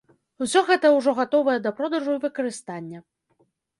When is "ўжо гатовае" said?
0.95-1.57